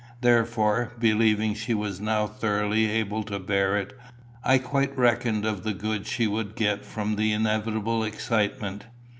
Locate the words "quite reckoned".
4.57-5.45